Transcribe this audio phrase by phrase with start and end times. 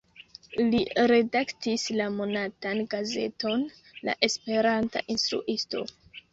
[0.69, 0.79] Li
[1.11, 3.69] redaktis la monatan gazeton
[4.09, 5.89] "La Esperanta Instruisto".